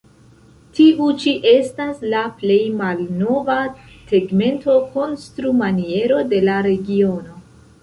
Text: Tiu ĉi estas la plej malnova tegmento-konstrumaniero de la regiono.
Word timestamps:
Tiu 0.77 1.09
ĉi 1.23 1.33
estas 1.51 2.01
la 2.13 2.21
plej 2.39 2.57
malnova 2.79 3.59
tegmento-konstrumaniero 4.13 6.21
de 6.35 6.43
la 6.51 6.59
regiono. 6.73 7.41